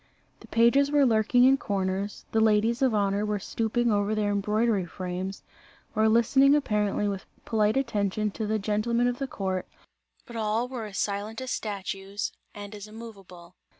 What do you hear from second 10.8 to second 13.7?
as silent as statues and as immoveable.